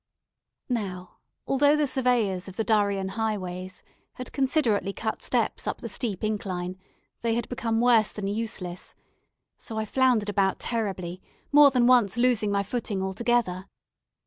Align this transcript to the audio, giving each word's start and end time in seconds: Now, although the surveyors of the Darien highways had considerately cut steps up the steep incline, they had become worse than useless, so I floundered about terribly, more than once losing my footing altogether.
Now, 0.67 1.19
although 1.45 1.75
the 1.75 1.85
surveyors 1.85 2.47
of 2.47 2.55
the 2.55 2.63
Darien 2.63 3.09
highways 3.09 3.83
had 4.13 4.31
considerately 4.31 4.93
cut 4.93 5.21
steps 5.21 5.67
up 5.67 5.79
the 5.79 5.87
steep 5.89 6.23
incline, 6.23 6.79
they 7.21 7.35
had 7.35 7.47
become 7.49 7.79
worse 7.79 8.11
than 8.11 8.25
useless, 8.25 8.95
so 9.59 9.77
I 9.77 9.85
floundered 9.85 10.29
about 10.29 10.57
terribly, 10.59 11.21
more 11.51 11.69
than 11.69 11.85
once 11.85 12.17
losing 12.17 12.51
my 12.51 12.63
footing 12.63 13.03
altogether. 13.03 13.67